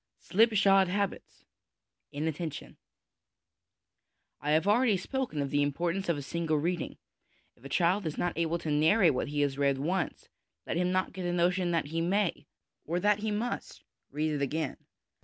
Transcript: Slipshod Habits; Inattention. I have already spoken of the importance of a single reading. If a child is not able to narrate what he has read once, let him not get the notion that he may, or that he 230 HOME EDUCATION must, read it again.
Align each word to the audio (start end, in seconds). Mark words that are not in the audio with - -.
Slipshod 0.17 0.87
Habits; 0.87 1.45
Inattention. 2.11 2.77
I 4.39 4.49
have 4.49 4.67
already 4.67 4.97
spoken 4.97 5.43
of 5.43 5.51
the 5.51 5.61
importance 5.61 6.09
of 6.09 6.17
a 6.17 6.23
single 6.23 6.57
reading. 6.57 6.97
If 7.55 7.63
a 7.63 7.69
child 7.69 8.07
is 8.07 8.17
not 8.17 8.35
able 8.35 8.57
to 8.57 8.71
narrate 8.71 9.13
what 9.13 9.27
he 9.27 9.41
has 9.41 9.59
read 9.59 9.77
once, 9.77 10.27
let 10.65 10.75
him 10.75 10.91
not 10.91 11.13
get 11.13 11.21
the 11.21 11.31
notion 11.31 11.69
that 11.69 11.85
he 11.89 12.01
may, 12.01 12.47
or 12.83 12.99
that 12.99 13.19
he 13.19 13.29
230 13.29 13.29
HOME 13.29 13.41
EDUCATION 13.41 13.59
must, 13.59 13.83
read 14.09 14.31
it 14.31 14.41
again. 14.41 14.77